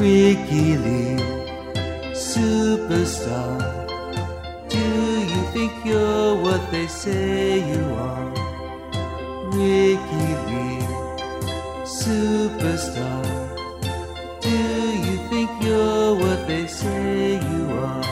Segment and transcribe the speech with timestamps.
[0.00, 1.20] Rikki Lee,
[2.14, 3.60] superstar.
[4.70, 8.32] Do you think you're what they say you are?
[9.52, 10.80] Rikki Lee,
[11.84, 13.22] superstar.
[14.40, 18.04] Do you think you're what they say you are?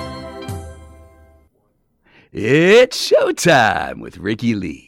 [2.34, 4.88] It's showtime with Rikki Lee.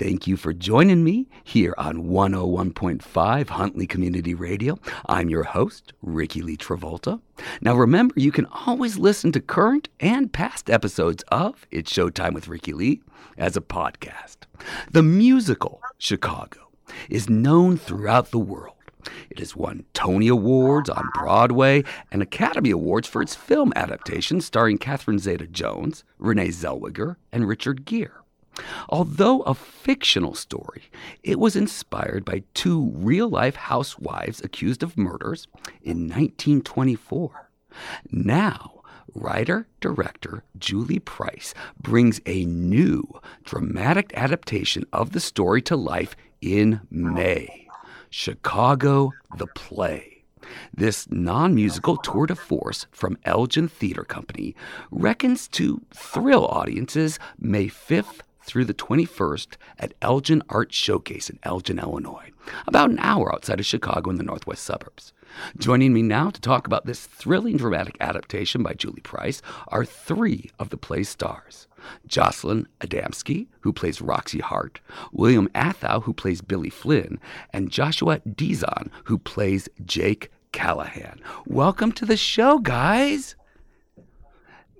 [0.00, 4.78] Thank you for joining me here on 101.5 Huntley Community Radio.
[5.04, 7.20] I'm your host, Rikki Lee Travolta.
[7.60, 12.48] Now remember, you can always listen to current and past episodes of It's Showtime with
[12.48, 13.02] Ricky Lee
[13.36, 14.38] as a podcast.
[14.90, 16.70] The musical Chicago
[17.10, 18.76] is known throughout the world.
[19.28, 24.78] It has won Tony Awards on Broadway and Academy Awards for its film adaptation starring
[24.78, 28.19] Catherine Zeta Jones, Renee Zellweger, and Richard Gere.
[28.88, 30.84] Although a fictional story,
[31.22, 35.46] it was inspired by two real life housewives accused of murders
[35.82, 37.50] in 1924.
[38.10, 38.82] Now,
[39.14, 43.06] writer director Julie Price brings a new
[43.44, 47.68] dramatic adaptation of the story to life in May
[48.08, 50.24] Chicago the Play.
[50.74, 54.56] This non musical tour de force from Elgin Theater Company
[54.90, 58.20] reckons to thrill audiences May 5th
[58.50, 62.32] through the 21st at Elgin Art Showcase in Elgin, Illinois,
[62.66, 65.12] about an hour outside of Chicago in the northwest suburbs.
[65.56, 70.50] Joining me now to talk about this thrilling dramatic adaptation by Julie Price are three
[70.58, 71.68] of the play's stars.
[72.08, 74.80] Jocelyn Adamski, who plays Roxie Hart,
[75.12, 77.20] William Athow, who plays Billy Flynn,
[77.52, 81.20] and Joshua Dizon, who plays Jake Callahan.
[81.46, 83.36] Welcome to the show, guys.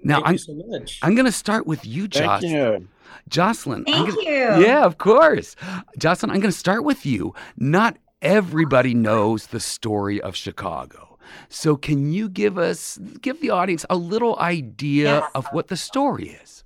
[0.02, 0.84] Now, Thank I'm, so.
[1.02, 2.42] I'm going to start with you, Josh.
[2.42, 2.88] You.
[3.28, 3.84] Jocelyn.
[3.84, 4.64] Thank gonna- you.
[4.66, 5.56] Yeah, of course.
[5.98, 7.34] Jocelyn, I'm going to start with you.
[7.56, 11.18] Not everybody knows the story of Chicago.
[11.48, 15.30] So can you give us give the audience a little idea Yes.
[15.34, 16.64] of what the story is?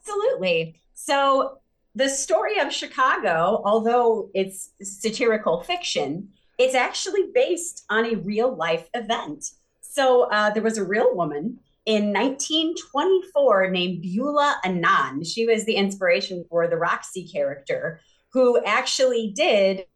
[0.00, 0.76] Absolutely.
[0.94, 1.58] So,
[1.94, 8.88] the story of Chicago, although it's satirical fiction, it's actually based on a real life
[8.94, 9.52] event.
[9.80, 11.58] So, uh, there was a real woman
[11.88, 15.24] in 1924 named Beulah Annan.
[15.24, 17.98] She was the inspiration for the Roxie character,
[18.30, 19.86] who actually did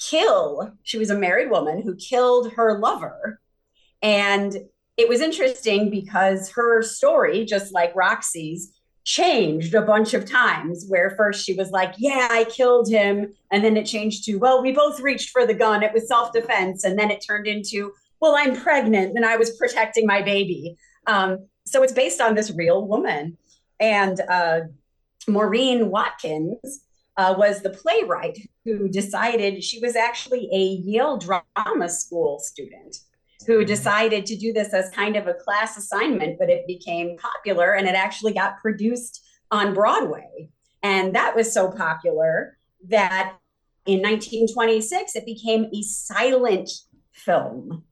[0.00, 0.72] kill.
[0.82, 3.40] She was a married woman who killed her lover.
[4.02, 4.56] And
[4.96, 8.72] it was interesting because her story, just like Roxie's,
[9.04, 13.64] changed a bunch of times where first she was like yeah i killed him and
[13.64, 16.98] then it changed to well we both reached for the gun it was self-defense and
[16.98, 21.82] then it turned into well i'm pregnant and i was protecting my baby um, so
[21.82, 23.36] it's based on this real woman
[23.80, 24.60] and uh,
[25.28, 26.80] maurine watkins
[27.16, 32.98] uh, was the playwright who decided she was actually a yale drama school student
[33.46, 37.74] who decided to do this as kind of a class assignment, but it became popular
[37.74, 40.50] and it actually got produced on Broadway.
[40.82, 43.36] And that was so popular that
[43.86, 46.70] in 1926 it became a silent
[47.12, 47.84] film.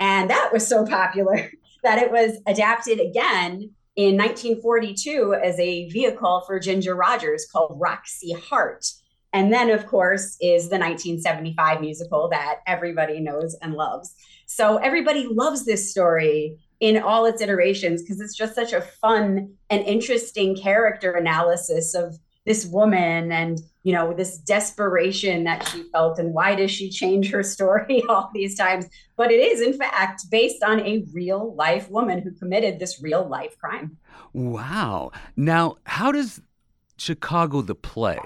[0.00, 1.50] And that was so popular
[1.88, 8.34] that it was adapted again in 1942 as a vehicle for Ginger Rogers called Roxie
[8.34, 8.84] Hart.
[9.32, 14.14] And then, of course, is the 1975 musical that everybody knows and loves.
[14.44, 19.54] So everybody loves this story in all its iterations because it's just such a fun
[19.70, 26.18] and interesting character analysis of this woman and you know this desperation that she felt
[26.18, 28.86] and why does she change her story all these times
[29.16, 33.28] but it is in fact based on a real life woman who committed this real
[33.28, 33.96] life crime
[34.32, 35.10] Wow.
[35.36, 36.40] Now, how does
[36.96, 38.18] Chicago the play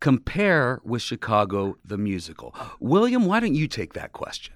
[0.00, 2.54] compare with Chicago the musical?
[2.80, 4.54] William, why don't you take that question?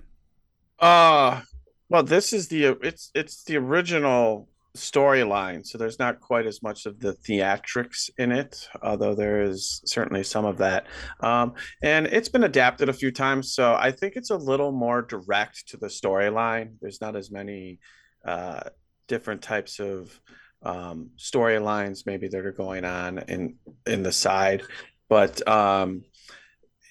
[0.79, 1.43] Uh
[1.89, 6.87] well, this is the it's it's the original storyline, so there's not quite as much
[6.87, 10.87] of the theatrics in it, although there is certainly some of that.
[11.21, 15.03] Um, and it's been adapted a few times, so I think it's a little more
[15.03, 16.75] direct to the storyline.
[16.81, 17.81] There's not as many
[18.25, 18.61] uh,
[19.09, 20.19] different types of
[20.63, 23.57] um, storylines maybe that are going on in
[23.87, 24.63] in the side,
[25.09, 26.05] but um,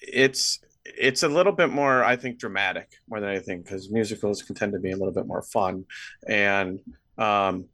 [0.02, 4.54] it's it's a little bit more i think dramatic more than anything because musicals can
[4.54, 5.84] tend to be a little bit more fun
[6.26, 6.80] and
[7.20, 7.66] um,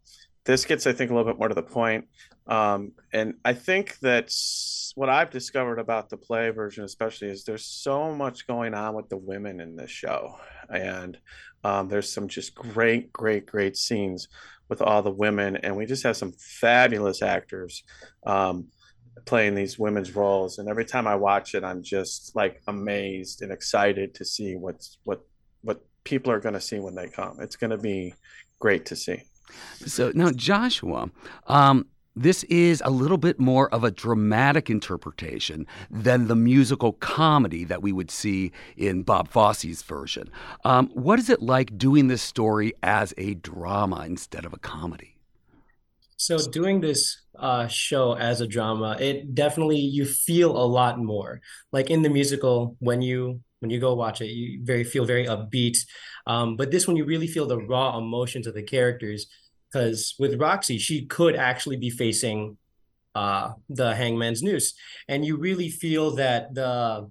[0.44, 2.06] this gets i think a little bit more to the point
[2.46, 7.64] um, and i think that's what i've discovered about the play version especially is there's
[7.64, 10.36] so much going on with the women in this show
[10.70, 11.18] and
[11.64, 14.28] um, there's some just great great great scenes
[14.68, 17.84] with all the women and we just have some fabulous actors
[18.26, 18.66] um,
[19.24, 23.50] playing these women's roles and every time i watch it i'm just like amazed and
[23.52, 25.22] excited to see what's what
[25.62, 27.38] what people are going to see when they come.
[27.40, 28.14] It's going to be
[28.58, 29.22] great to see.
[29.84, 31.10] So now, Joshua,
[31.46, 37.64] um, this is a little bit more of a dramatic interpretation than the musical comedy
[37.64, 40.30] that we would see in Bob Fosse's version.
[40.64, 45.16] Um, what is it like doing this story as a drama instead of a comedy?
[46.16, 51.42] So doing this uh, show as a drama, it definitely you feel a lot more.
[51.72, 55.26] Like in the musical, when you when you go watch it, you very feel very
[55.26, 55.78] upbeat.
[56.26, 59.26] Um, but this one, you really feel the raw emotions of the characters
[59.70, 62.56] because with Roxie, she could actually be facing
[63.14, 64.74] uh, the hangman's noose,
[65.08, 67.10] and you really feel that the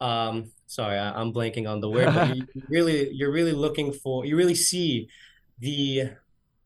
[0.00, 4.24] um sorry I, am blanking on the word but you really you're really looking for
[4.24, 5.08] you really see
[5.58, 6.10] the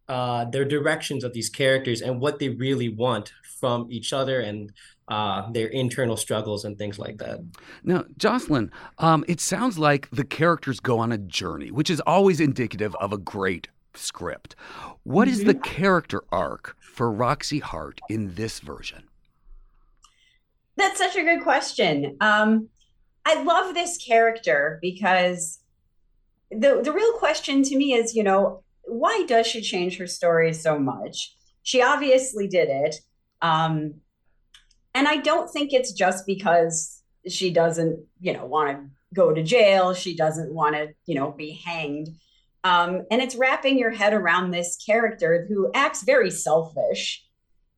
[0.08, 4.72] uh their directions of these characters and what they really want from each other and
[5.08, 7.40] uh, their internal struggles and things like that.
[7.84, 12.40] Now, Jocelyn, um, it sounds like the characters go on a journey, which is always
[12.40, 14.56] indicative of a great script.
[15.02, 15.62] What is the mm-hmm.
[15.62, 19.04] character arc for Roxie Hart in this version?
[20.76, 22.16] That's such a good question.
[22.20, 22.69] Um,
[23.26, 25.60] I love this character because
[26.50, 30.52] the the real question to me is, you know, why does she change her story
[30.52, 31.34] so much?
[31.62, 32.96] She obviously did it.
[33.40, 33.94] Um,
[34.94, 38.84] and I don't think it's just because she doesn't, you know, want to
[39.14, 39.94] go to jail.
[39.94, 42.08] She doesn't want to, you know, be hanged.
[42.64, 47.25] Um, and it's wrapping your head around this character who acts very selfish.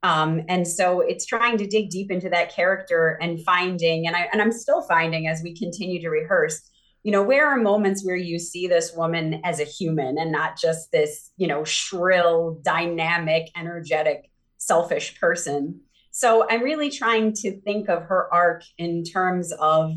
[0.03, 4.29] Um, and so it's trying to dig deep into that character and finding, and I
[4.33, 6.61] and I'm still finding as we continue to rehearse,
[7.05, 10.59] you know, where are moments where you see this woman as a human and not
[10.59, 15.81] just this, you know, shrill, dynamic, energetic, selfish person.
[16.11, 19.93] So I'm really trying to think of her arc in terms of,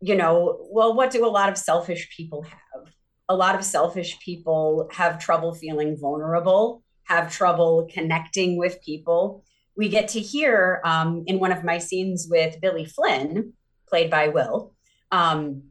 [0.00, 2.92] you know, well, what do a lot of selfish people have?
[3.28, 9.44] a lot of selfish people have trouble feeling vulnerable, have trouble connecting with people.
[9.76, 13.52] We get to hear um, in one of my scenes with Billy Flynn,
[13.88, 14.74] played by Will,
[15.12, 15.64] um,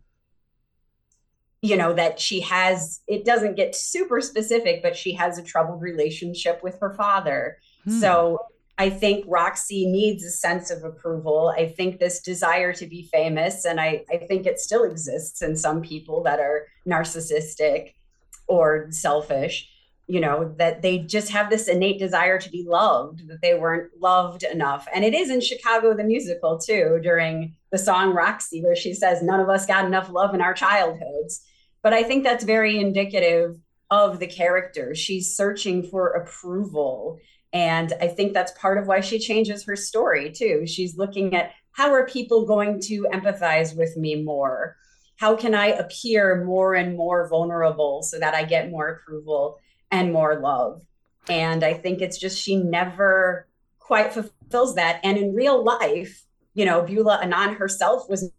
[1.61, 5.81] you know, that she has, it doesn't get super specific, but she has a troubled
[5.81, 7.57] relationship with her father.
[7.83, 7.99] Hmm.
[7.99, 8.39] So
[8.77, 11.51] I think Roxie needs a sense of approval.
[11.57, 15.57] I think this desire to be famous, and I, I think it still exists in
[15.57, 17.95] some people that are narcissistic
[18.47, 19.67] or selfish,
[20.05, 23.89] you know, that they just have this innate desire to be loved, that they weren't
[23.99, 24.87] loved enough.
[24.93, 29.21] And it is in Chicago, the musical, too, during the song Roxie, where she says,
[29.21, 31.41] None of us got enough love in our childhoods.
[31.83, 33.55] But I think that's very indicative
[33.89, 34.95] of the character.
[34.95, 37.19] She's searching for approval
[37.53, 40.67] and I think that's part of why she changes her story too.
[40.67, 44.75] She's looking at how are people going to empathize with me more?
[45.15, 49.59] How can I appear more and more vulnerable so that I get more approval
[49.89, 50.81] and more love?
[51.29, 53.47] And I think it's just she never
[53.79, 54.99] quite fulfills that.
[55.03, 56.23] And in real life,
[56.57, 58.31] you know, Beulah Annan herself was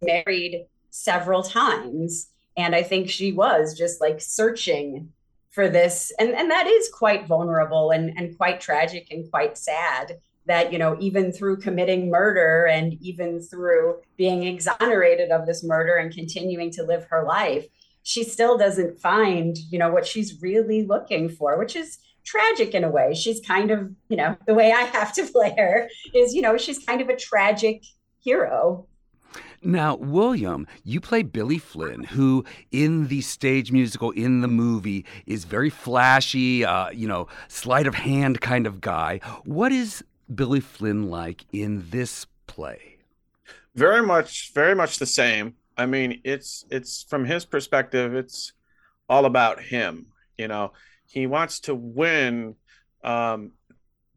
[0.00, 2.30] married several times.
[2.56, 5.12] And I think she was just like searching
[5.50, 10.18] for this and and that is quite vulnerable and and quite tragic and quite sad
[10.46, 15.94] that you know even through committing murder and even through being exonerated of this murder
[15.94, 17.66] and continuing to live her life
[18.02, 22.84] she still doesn't find you know what she's really looking for which is tragic in
[22.84, 26.34] a way she's kind of you know the way i have to play her is
[26.34, 27.82] you know she's kind of a tragic
[28.20, 28.86] hero
[29.60, 35.44] now, William, you play Billy Flynn, who in the stage musical, in the movie, is
[35.44, 39.20] very flashy, uh, you know, sleight of hand kind of guy.
[39.44, 42.98] What is Billy Flynn like in this play?
[43.74, 45.54] Very much, very much the same.
[45.76, 48.52] I mean, it's it's from his perspective, it's
[49.08, 50.06] all about him.
[50.36, 50.72] You know,
[51.08, 52.54] he wants to win
[53.02, 53.52] um,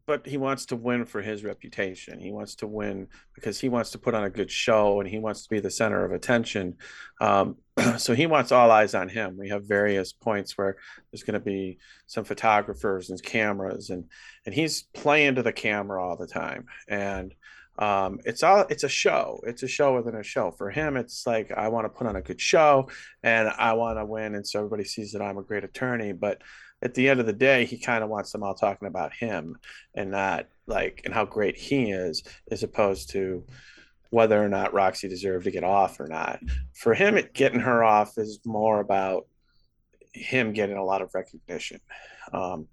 [0.06, 2.18] but he wants to win for his reputation.
[2.18, 5.18] He wants to win because he wants to put on a good show and he
[5.18, 6.76] wants to be the center of attention.
[7.20, 7.56] Um,
[7.98, 9.36] so he wants all eyes on him.
[9.38, 10.76] We have various points where
[11.10, 14.04] there's going to be some photographers and cameras, and
[14.44, 16.66] and he's playing to the camera all the time.
[16.88, 17.34] And
[17.78, 19.40] um, it's all it's a show.
[19.46, 20.50] It's a show within a show.
[20.50, 22.90] For him, it's like I want to put on a good show
[23.22, 26.12] and I want to win, and so everybody sees that I'm a great attorney.
[26.12, 26.42] But
[26.82, 29.56] at the end of the day, he kind of wants them all talking about him
[29.94, 33.44] and not like and how great he is, as opposed to
[34.10, 36.40] whether or not Roxie deserved to get off or not.
[36.74, 39.26] For him, it, getting her off is more about
[40.12, 41.80] him getting a lot of recognition,
[42.32, 42.66] um,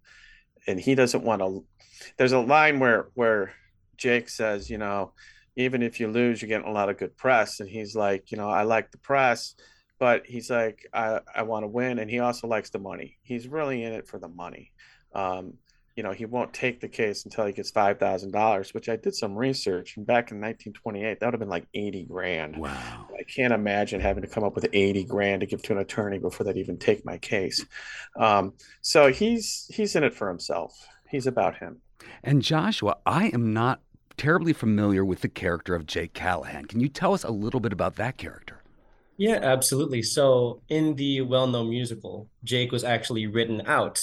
[0.67, 1.63] and he doesn't want to.
[2.17, 3.53] There's a line where where
[3.95, 5.13] Jake says, you know,
[5.55, 8.37] even if you lose, you're getting a lot of good press, and he's like, you
[8.37, 9.53] know, I like the press
[9.99, 13.17] but he's like, I, I want to win, and he also likes the money.
[13.21, 14.71] He's really in it for the money.
[15.13, 15.55] Um,
[15.95, 18.95] you know, he won't take the case until he gets five thousand dollars, which I
[18.95, 19.97] did some research.
[19.97, 22.55] And back in 1928, that would have been like 80 grand.
[22.55, 23.07] Wow.
[23.19, 26.17] I can't imagine having to come up with 80 grand to give to an attorney
[26.17, 27.65] before they'd even take my case.
[28.17, 30.73] Um, so he's he's in it for himself.
[31.09, 31.81] He's about him.
[32.23, 33.81] And Joshua, I am not
[34.15, 36.65] terribly familiar with the character of Jake Callahan.
[36.65, 38.58] Can you tell us a little bit about that character?
[39.19, 40.01] Yeah, absolutely.
[40.01, 44.01] So in the well-known musical, Jake was actually written out.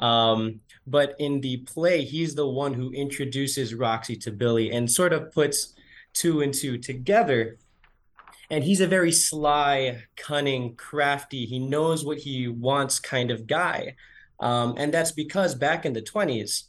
[0.00, 5.12] Um, but in the play, he's the one who introduces Roxie to Billy and sort
[5.12, 5.74] of puts
[6.14, 7.58] two and two together.
[8.50, 13.94] And he's a very sly, cunning, crafty, he knows what he wants kind of guy.
[14.40, 16.64] Um, and that's because back in the 20s,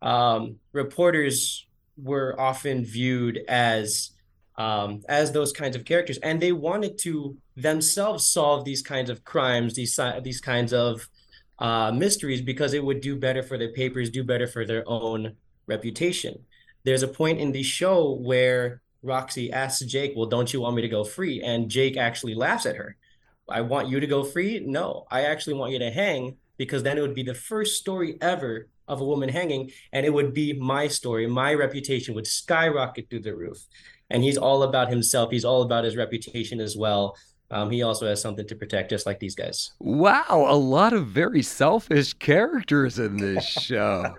[0.00, 1.66] um, reporters
[1.98, 4.12] were often viewed as
[4.58, 9.24] um, as those kinds of characters, and they wanted to themselves solve these kinds of
[9.24, 11.08] crimes, these these kinds of
[11.58, 15.34] uh, mysteries, because it would do better for their papers, do better for their own
[15.66, 16.38] reputation.
[16.84, 20.82] There's a point in the show where Roxie asks Jake, "Well, don't you want me
[20.82, 22.96] to go free?" And Jake actually laughs at her.
[23.48, 24.60] I want you to go free?
[24.64, 28.18] No, I actually want you to hang because then it would be the first story
[28.20, 31.26] ever of a woman hanging, and it would be my story.
[31.26, 33.66] My reputation would skyrocket through the roof.
[34.10, 35.30] And he's all about himself.
[35.30, 37.16] He's all about his reputation as well.
[37.50, 39.72] Um, he also has something to protect, just like these guys.
[39.78, 44.14] Wow, a lot of very selfish characters in this show.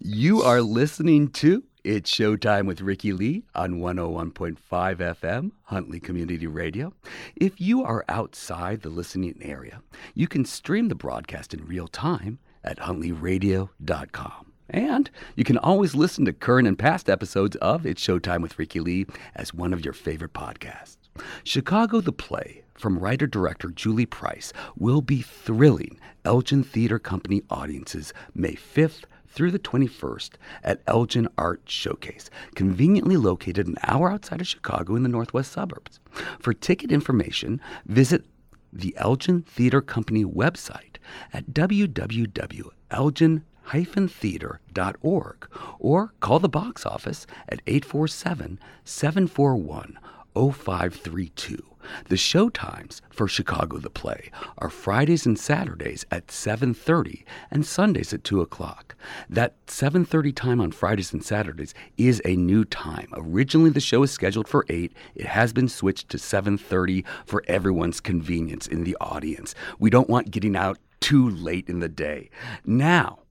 [0.00, 6.94] you are listening to It's Showtime with Rikki Lee on 101.5 FM, Huntley Community Radio.
[7.36, 9.82] If you are outside the listening area,
[10.14, 14.51] you can stream the broadcast in real time at huntleyradio.com.
[14.72, 18.80] And you can always listen to current and past episodes of It's Showtime with Rikki
[18.80, 20.96] Lee as one of your favorite podcasts.
[21.44, 28.14] Chicago the Play from writer director Julie Price will be thrilling Elgin Theater Company audiences
[28.34, 30.30] May 5th through the 21st
[30.64, 36.00] at Elgin Art Showcase, conveniently located an hour outside of Chicago in the northwest suburbs.
[36.38, 38.24] For ticket information, visit
[38.72, 40.96] the Elgin Theater Company website
[41.32, 49.98] at www.elgin.com theater.org or call the box office at 847 741
[50.34, 51.72] 0532.
[52.08, 58.12] The show times for Chicago the Play are Fridays and Saturdays at 7:30 and Sundays
[58.12, 58.94] at 2 o'clock.
[59.28, 63.08] That 7:30 time on Fridays and Saturdays is a new time.
[63.14, 64.92] Originally, the show is scheduled for 8.
[65.14, 69.54] It has been switched to 7:30 for everyone's convenience in the audience.
[69.78, 72.30] We don't want getting out too late in the day.
[72.64, 73.21] Now,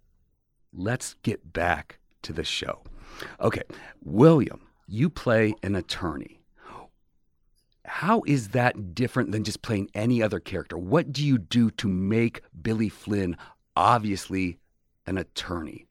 [0.74, 2.84] let's get back to the show.
[3.40, 3.64] Okay,
[4.04, 6.40] William, you play an attorney.
[7.86, 10.78] How is that different than just playing any other character?
[10.78, 13.36] What do you do to make Billy Flynn
[13.76, 14.60] obviously
[15.06, 15.88] an attorney?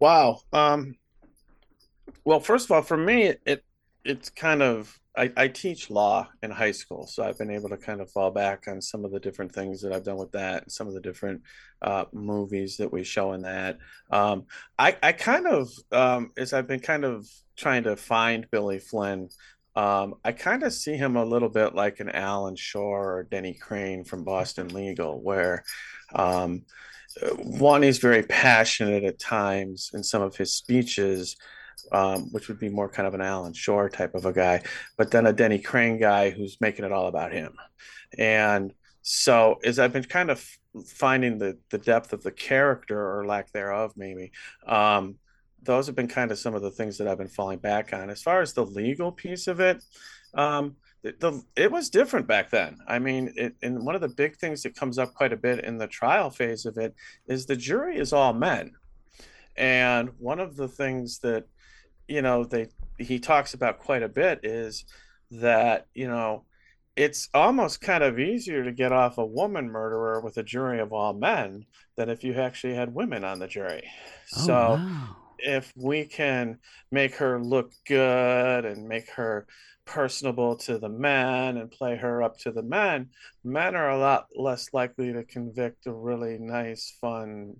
[0.00, 0.40] Wow.
[0.52, 0.96] Um,
[2.24, 3.64] well, first of all, for me, it
[4.04, 7.76] it's kind of I, I teach law in high school, so I've been able to
[7.76, 10.70] kind of fall back on some of the different things that I've done with that,
[10.70, 11.42] some of the different
[11.82, 13.78] uh, movies that we show in that.
[14.10, 14.46] Um,
[14.78, 19.28] I, I kind of, um, as I've been kind of trying to find Billy Flynn,
[19.76, 23.54] um, I kind of see him a little bit like an Alan Shore or Denny
[23.54, 25.64] Crane from Boston Legal, where
[26.14, 26.62] um,
[27.36, 31.36] one, he's very passionate at times in some of his speeches
[31.92, 34.62] um, which would be more kind of an Alan Shore type of a guy,
[34.96, 37.54] but then a Denny Crane guy who's making it all about him.
[38.18, 40.46] And so as I've been kind of
[40.86, 44.32] finding the the depth of the character or lack thereof, maybe,
[44.66, 45.16] um,
[45.62, 48.10] those have been kind of some of the things that I've been falling back on.
[48.10, 49.82] As far as the legal piece of it,
[50.34, 52.78] um, the, it was different back then.
[52.88, 55.64] I mean, it, and one of the big things that comes up quite a bit
[55.64, 56.94] in the trial phase of it
[57.26, 58.72] is the jury is all men.
[59.56, 61.44] And one of the things that
[62.08, 62.68] you know they
[62.98, 64.84] he talks about quite a bit is
[65.30, 66.44] that you know
[66.96, 70.92] it's almost kind of easier to get off a woman murderer with a jury of
[70.92, 73.82] all men than if you actually had women on the jury.
[74.36, 75.16] Oh, so wow.
[75.38, 76.58] if we can
[76.92, 79.46] make her look good and make her
[79.84, 83.10] personable to the men and play her up to the men,
[83.42, 87.56] men are a lot less likely to convict a really nice, fun,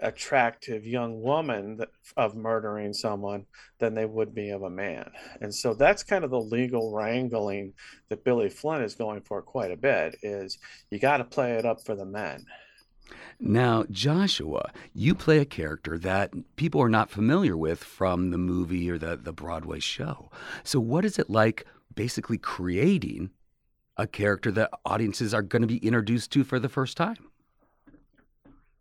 [0.00, 3.46] attractive young woman that, of murdering someone
[3.78, 5.10] than they would be of a man.
[5.40, 7.74] And so that's kind of the legal wrangling
[8.08, 10.58] that Billy Flynn is going for quite a bit is
[10.90, 12.44] you got to play it up for the men.
[13.38, 18.90] Now, Joshua, you play a character that people are not familiar with from the movie
[18.90, 20.30] or the, the Broadway show.
[20.62, 23.30] So, what is it like basically creating
[23.96, 27.16] a character that audiences are going to be introduced to for the first time?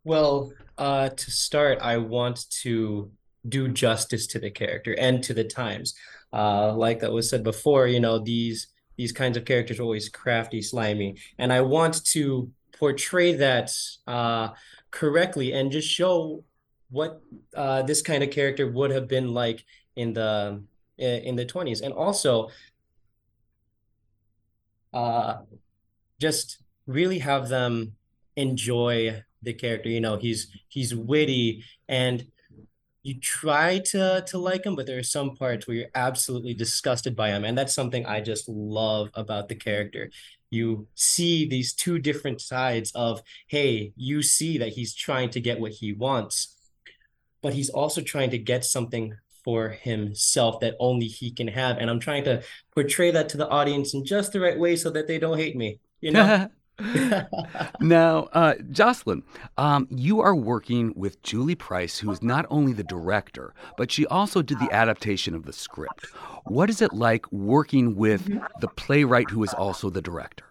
[0.03, 3.11] Well, uh, to start, I want to
[3.47, 5.93] do justice to the character and to the times.
[6.31, 8.67] Uh, like that was said before, you know, these
[8.97, 13.71] these kinds of characters are always crafty, slimy, and I want to portray that
[14.07, 14.49] uh,
[14.91, 16.43] correctly and just show
[16.89, 17.21] what
[17.55, 19.63] uh, this kind of character would have been like
[19.95, 20.63] in the
[20.97, 22.49] in the 20s and also
[24.93, 25.37] uh,
[26.19, 27.93] just really have them
[28.35, 32.25] enjoy the character you know he's he's witty and
[33.03, 37.15] you try to to like him, but there are some parts where you're absolutely disgusted
[37.15, 40.11] by him, and that's something I just love about the character.
[40.49, 45.59] You see these two different sides of, hey, you see that he's trying to get
[45.59, 46.57] what he wants,
[47.41, 51.89] but he's also trying to get something for himself that only he can have, and
[51.89, 52.43] I'm trying to
[52.75, 55.55] portray that to the audience in just the right way so that they don't hate
[55.55, 55.79] me.
[56.01, 56.49] You know.
[57.79, 59.23] now, uh, Jocelyn,
[59.57, 64.05] um, you are working with Julie Price, who is not only the director, but she
[64.07, 66.07] also did the adaptation of the script.
[66.45, 68.25] What is it like working with
[68.59, 70.45] the playwright who is also the director?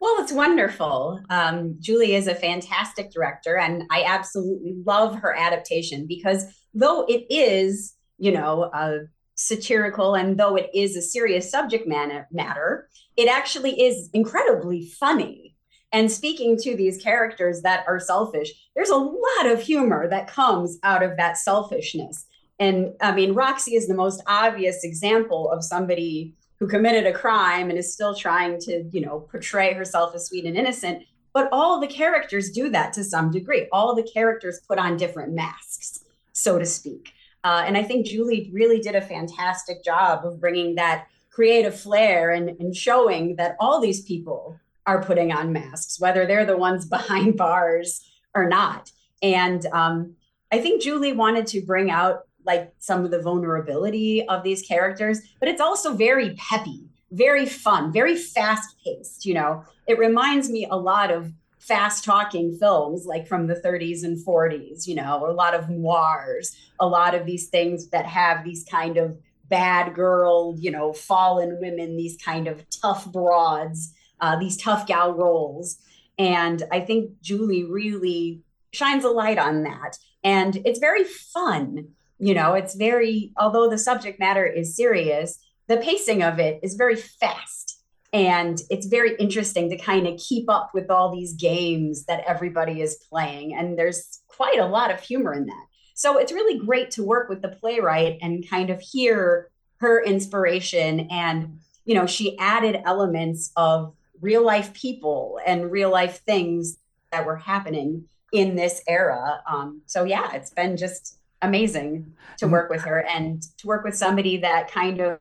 [0.00, 1.20] Well, it's wonderful.
[1.28, 7.26] Um, Julie is a fantastic director, and I absolutely love her adaptation because though it
[7.28, 9.00] is, you know, a
[9.34, 12.88] satirical and though it is a serious subject matter,
[13.20, 15.54] it actually is incredibly funny.
[15.92, 20.78] And speaking to these characters that are selfish, there's a lot of humor that comes
[20.84, 22.24] out of that selfishness.
[22.58, 27.68] And I mean, Roxie is the most obvious example of somebody who committed a crime
[27.68, 31.02] and is still trying to, you know, portray herself as sweet and innocent.
[31.34, 33.68] But all the characters do that to some degree.
[33.70, 37.12] All the characters put on different masks, so to speak.
[37.44, 42.30] Uh, and I think Julie really did a fantastic job of bringing that creative flair
[42.30, 46.86] and, and showing that all these people are putting on masks, whether they're the ones
[46.88, 48.90] behind bars or not.
[49.22, 50.14] And um,
[50.52, 55.20] I think Julie wanted to bring out like some of the vulnerability of these characters,
[55.38, 59.26] but it's also very peppy, very fun, very fast paced.
[59.26, 64.02] You know, it reminds me a lot of fast talking films like from the 30s
[64.02, 68.42] and 40s, you know, a lot of noirs, a lot of these things that have
[68.42, 69.18] these kind of
[69.50, 75.12] bad girl, you know, fallen women, these kind of tough broads, uh, these tough gal
[75.12, 75.78] roles.
[76.18, 78.40] And I think Julie really
[78.72, 79.96] shines a light on that.
[80.22, 81.88] And it's very fun.
[82.18, 86.74] You know, it's very, although the subject matter is serious, the pacing of it is
[86.74, 87.80] very fast
[88.12, 92.80] and it's very interesting to kind of keep up with all these games that everybody
[92.80, 95.66] is playing and there's quite a lot of humor in that
[96.00, 101.06] so it's really great to work with the playwright and kind of hear her inspiration
[101.10, 106.78] and you know she added elements of real life people and real life things
[107.12, 112.70] that were happening in this era um, so yeah it's been just amazing to work
[112.70, 115.18] with her and to work with somebody that kind of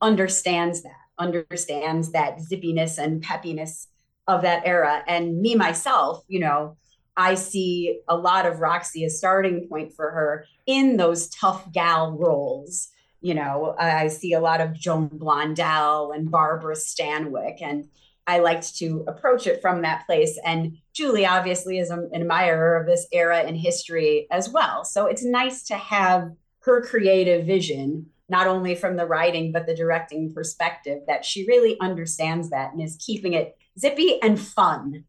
[0.00, 3.86] understands that understands that zippiness and peppiness
[4.26, 5.02] of that era.
[5.06, 6.76] And me myself, you know,
[7.16, 12.12] I see a lot of Roxie as starting point for her in those tough gal
[12.12, 12.88] roles.
[13.20, 17.88] You know, I see a lot of Joan Blondell and Barbara Stanwyck, and
[18.26, 20.38] I liked to approach it from that place.
[20.44, 24.84] And Julie obviously is an admirer of this era in history as well.
[24.84, 29.74] So it's nice to have her creative vision not only from the writing but the
[29.74, 35.04] directing perspective that she really understands that and is keeping it zippy and fun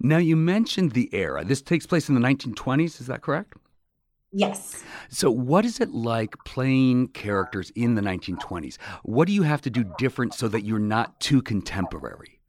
[0.00, 3.54] now you mentioned the era this takes place in the 1920s is that correct
[4.32, 4.84] Yes.
[5.08, 8.76] So, what is it like playing characters in the 1920s?
[9.02, 12.40] What do you have to do different so that you're not too contemporary?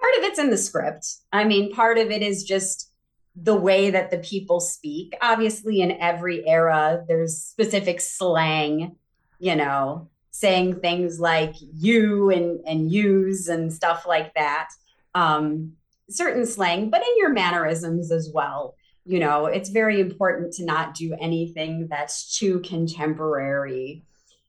[0.00, 1.16] Part of it's in the script.
[1.32, 2.90] I mean, part of it is just
[3.34, 5.14] the way that the people speak.
[5.20, 8.96] Obviously, in every era, there's specific slang,
[9.38, 14.68] you know, saying things like you and, and use and stuff like that.
[15.16, 15.72] Um,
[16.08, 18.76] certain slang, but in your mannerisms as well.
[19.04, 24.04] You know, it's very important to not do anything that's too contemporary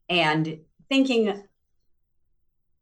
[0.09, 1.43] and thinking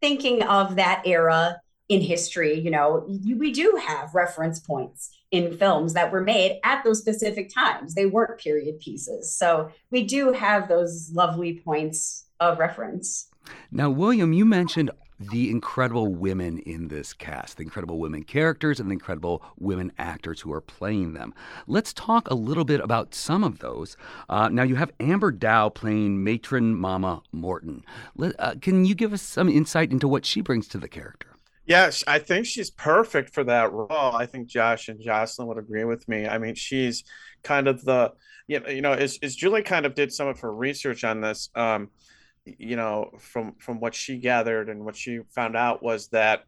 [0.01, 5.93] thinking of that era in history, you know, we do have reference points in films
[5.93, 7.93] that were made at those specific times.
[7.93, 9.35] They weren't period pieces.
[9.35, 13.29] So we do have those lovely points of reference.
[13.71, 14.89] Now, William, you mentioned
[15.19, 20.41] the incredible women in this cast, the incredible women characters, and the incredible women actors
[20.41, 21.34] who are playing them.
[21.67, 23.97] Let's talk a little bit about some of those.
[24.30, 27.84] Uh, now, you have Amber Dow playing matron Mama Morton.
[28.15, 31.30] Let, uh, can you give us some insight into what she brings to the character?
[31.65, 33.89] Yes, I think she's perfect for that role.
[33.91, 36.28] I think Josh and Jocelyn would agree with me.
[36.28, 37.04] I mean, she's
[37.41, 38.13] kind of the
[38.47, 41.49] you know, you know, as Julie kind of did some of her research on this,
[41.56, 41.89] um,
[42.45, 46.43] you know, from from what she gathered and what she found out was that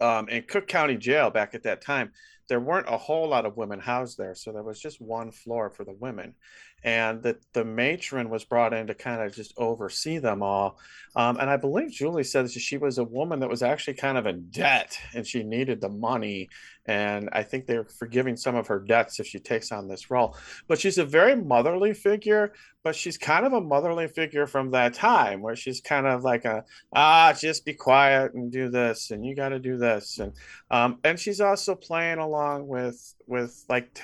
[0.00, 2.12] um, in Cook County Jail back at that time,
[2.48, 5.70] there weren't a whole lot of women housed there, so there was just one floor
[5.70, 6.34] for the women,
[6.84, 10.78] and that the matron was brought in to kind of just oversee them all.
[11.14, 14.26] Um, and I believe Julie said she was a woman that was actually kind of
[14.26, 16.48] in debt and she needed the money.
[16.86, 20.36] And I think they're forgiving some of her debts if she takes on this role.
[20.66, 24.94] But she's a very motherly figure, but she's kind of a motherly figure from that
[24.94, 29.24] time where she's kind of like a ah, just be quiet and do this, and
[29.24, 30.32] you got to do this, and
[30.70, 34.00] um, and she's also playing along with with like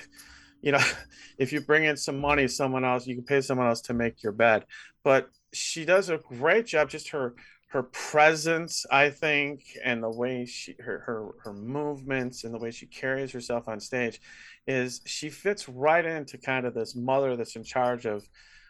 [0.62, 0.80] you know,
[1.38, 4.22] if you bring in some money, someone else, you can pay someone else to make
[4.22, 4.64] your bed.
[5.04, 6.90] But she does a great job.
[6.90, 7.34] Just her
[7.68, 12.70] her presence, I think, and the way she her her her movements and the way
[12.70, 14.20] she carries herself on stage,
[14.66, 18.26] is she fits right into kind of this mother that's in charge of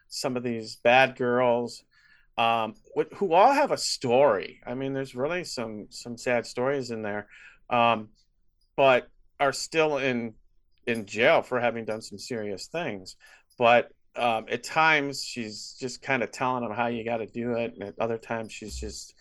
[0.09, 1.85] some of these bad girls,
[2.39, 2.75] um,
[3.17, 4.61] who all have a story.
[4.67, 7.29] I mean, there's really some some sad stories in there,
[7.71, 8.09] um,
[8.77, 9.09] but
[9.39, 10.35] are still in
[10.89, 13.15] in jail for having done some serious things.
[13.59, 17.53] But um, at times she's just kind of telling them how you got to do
[17.53, 19.15] it, and at other times she's just,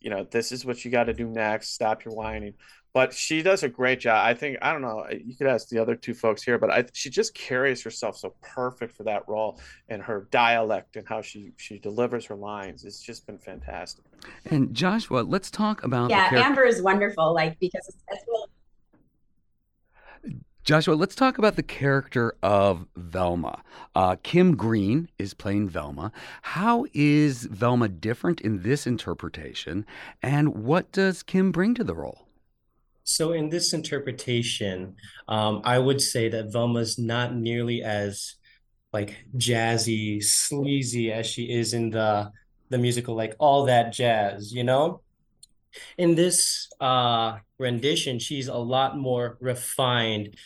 [0.00, 1.74] you know, this is what you got to do next.
[1.74, 2.54] Stop your whining.
[2.94, 4.26] But she does a great job.
[4.26, 5.06] I think I don't know.
[5.10, 8.34] You could ask the other two folks here, but I, she just carries herself so
[8.40, 12.84] perfect for that role, and her dialect and how she she delivers her lines.
[12.84, 14.04] It's just been fantastic.
[14.46, 16.30] And Joshua, let's talk about yeah.
[16.32, 18.48] Amber is wonderful, like because as well
[20.68, 23.62] Joshua, let's talk about the character of Velma.
[23.94, 26.12] Uh, Kim Green is playing Velma.
[26.42, 29.86] How is Velma different in this interpretation,
[30.22, 32.28] and what does Kim bring to the role?
[33.02, 34.94] So, in this interpretation,
[35.26, 38.34] um, I would say that Velma's not nearly as
[38.92, 42.30] like jazzy, sleazy as she is in the
[42.68, 45.00] the musical, like all that jazz, you know.
[45.96, 50.36] In this uh, rendition, she's a lot more refined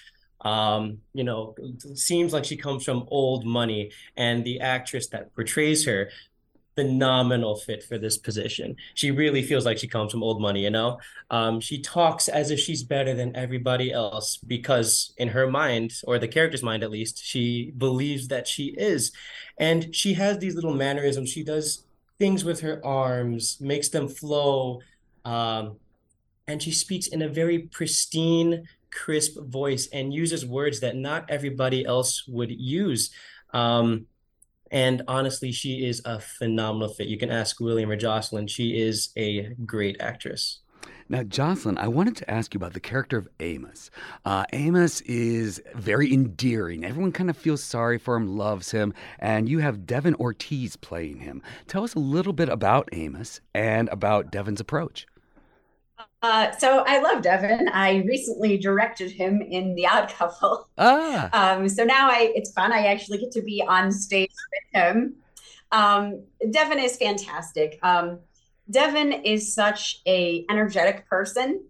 [0.42, 1.54] um, you know,
[1.94, 6.10] seems like she comes from old money, and the actress that portrays her,
[6.74, 8.76] phenomenal fit for this position.
[8.94, 10.98] She really feels like she comes from old money, you know?
[11.30, 16.18] Um, she talks as if she's better than everybody else because, in her mind, or
[16.18, 19.12] the character's mind at least, she believes that she is.
[19.58, 21.28] And she has these little mannerisms.
[21.28, 21.84] She does
[22.18, 24.80] things with her arms, makes them flow.
[25.24, 25.76] Um,
[26.46, 31.84] and she speaks in a very pristine, crisp voice and uses words that not everybody
[31.84, 33.10] else would use.
[33.52, 34.06] Um,
[34.70, 37.08] and honestly, she is a phenomenal fit.
[37.08, 38.46] You can ask William or Jocelyn.
[38.46, 40.60] She is a great actress.
[41.08, 43.90] Now, Jocelyn, I wanted to ask you about the character of Amos.
[44.24, 46.86] Uh, Amos is very endearing.
[46.86, 51.18] Everyone kind of feels sorry for him, loves him, and you have Devin Ortiz playing
[51.18, 51.42] him.
[51.66, 55.06] Tell us a little bit about Amos and about Devin's approach.
[56.22, 57.68] Uh, so I love Devin.
[57.72, 60.68] I recently directed him in The Odd Couple.
[60.78, 61.28] Ah.
[61.32, 62.72] Um, so now I it's fun.
[62.72, 65.16] I actually get to be on stage with him.
[65.72, 67.78] Um, Devin is fantastic.
[67.82, 68.20] Um,
[68.70, 71.64] Devin is such a energetic person,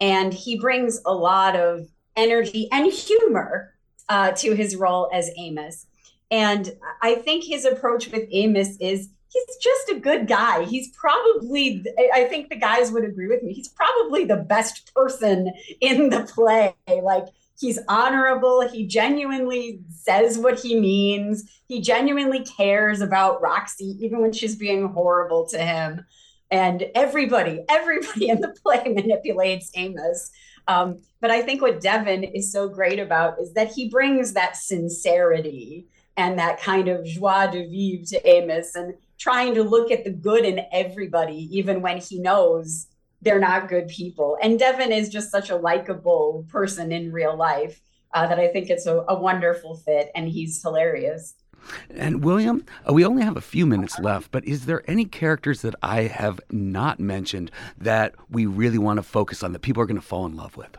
[0.00, 3.74] and he brings a lot of energy and humor
[4.08, 5.86] uh, to his role as Amos.
[6.30, 10.64] And I think his approach with Amos is he's just a good guy.
[10.64, 15.52] He's probably, I think the guys would agree with me, he's probably the best person
[15.80, 16.74] in the play.
[16.88, 17.26] Like,
[17.58, 18.66] he's honorable.
[18.68, 21.50] He genuinely says what he means.
[21.66, 26.04] He genuinely cares about Roxie, even when she's being horrible to him.
[26.50, 30.30] And everybody, everybody in the play manipulates Amos.
[30.68, 34.56] Um, but I think what Devin is so great about is that he brings that
[34.56, 38.74] sincerity and that kind of joie de vivre to Amos.
[38.74, 42.88] And trying to look at the good in everybody, even when he knows
[43.22, 44.36] they're not good people.
[44.42, 47.80] And Devin is just such a likable person in real life
[48.12, 51.34] uh, that I think it's a, a wonderful fit, and he's hilarious.
[51.90, 55.62] And William, uh, we only have a few minutes left, but is there any characters
[55.62, 59.86] that I have not mentioned that we really want to focus on that people are
[59.86, 60.76] going to fall in love with?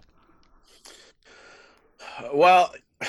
[2.34, 2.74] Well,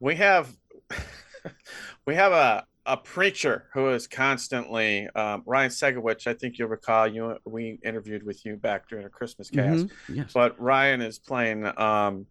[0.00, 0.56] we have
[2.06, 6.26] we have a a preacher who is constantly um, Ryan Segowich.
[6.26, 9.86] I think you'll recall you we interviewed with you back during a Christmas cast.
[9.86, 10.14] Mm-hmm.
[10.16, 10.32] Yes.
[10.34, 12.26] But Ryan is playing um,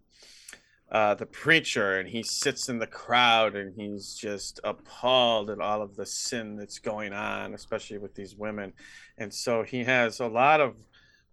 [0.91, 5.81] uh, the preacher, and he sits in the crowd and he's just appalled at all
[5.81, 8.73] of the sin that's going on, especially with these women.
[9.17, 10.75] And so he has a lot of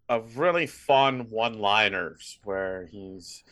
[0.08, 3.42] of really fun one-liners where he's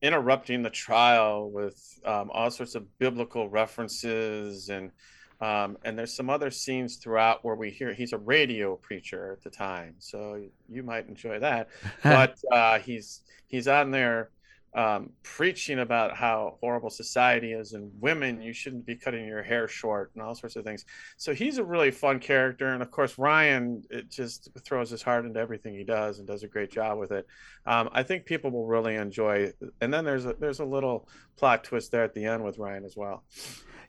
[0.00, 4.92] interrupting the trial with um, all sorts of biblical references and
[5.40, 9.42] um, and there's some other scenes throughout where we hear he's a radio preacher at
[9.42, 11.68] the time, so you might enjoy that.
[12.02, 14.30] but uh, he's he's on there
[14.74, 19.68] um, preaching about how horrible society is and women you shouldn't be cutting your hair
[19.68, 20.84] short and all sorts of things.
[21.16, 25.26] So he's a really fun character and of course ryan it just throws his heart
[25.26, 27.26] into everything he does and does a great job with it.
[27.66, 31.64] Um, i think people will really enjoy and then there's a there's a little plot
[31.64, 33.22] twist there at the end with ryan as well